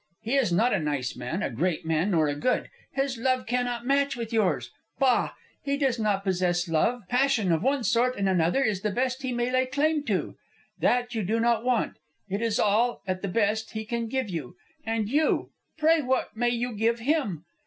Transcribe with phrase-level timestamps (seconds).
[0.23, 2.71] He is not a nice man, a great man, nor a good.
[2.93, 4.71] His love cannot match with yours.
[4.97, 5.33] Bah!
[5.61, 9.31] He does not possess love; passion, of one sort and another, is the best he
[9.31, 10.37] may lay claim to.
[10.79, 11.97] That you do not want.
[12.27, 14.55] It is all, at the best, he can give you.
[14.83, 17.45] And you, pray what may you give him?